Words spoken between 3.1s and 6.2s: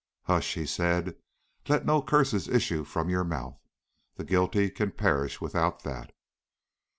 mouth. The guilty can perish without that."